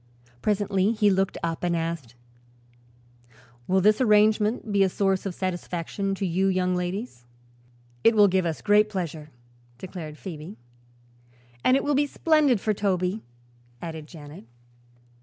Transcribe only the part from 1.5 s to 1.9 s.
and